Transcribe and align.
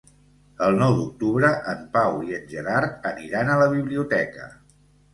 El 0.67 0.79
nou 0.79 0.95
d'octubre 0.99 1.51
en 1.75 1.85
Pau 1.99 2.19
i 2.31 2.35
en 2.41 2.51
Gerard 2.57 3.09
aniran 3.13 3.55
a 3.59 3.63
la 3.65 3.71
biblioteca. 3.79 4.53